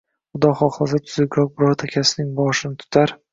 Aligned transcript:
Xudo 0.35 0.49
xohlasa, 0.61 0.99
tuzukroq 1.09 1.51
birorta 1.61 1.91
kasbning 1.93 2.33
boshini 2.41 2.81
tutar. 2.83 3.15